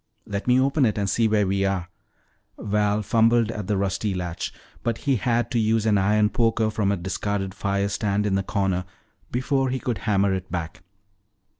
[0.25, 1.87] "Let me open it and see where we are."
[2.57, 6.91] Val fumbled at the rusty latch, but he had to use an iron poker from
[6.91, 8.85] a discarded fire stand in the corner
[9.31, 10.81] before he could hammer it back.